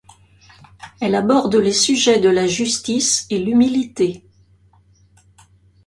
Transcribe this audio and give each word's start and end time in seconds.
Elle 0.99 1.13
aborde 1.13 1.53
les 1.57 1.71
sujets 1.73 2.19
de 2.19 2.27
la 2.27 2.47
justice 2.47 3.27
et 3.29 3.37
l'humilité. 3.37 4.23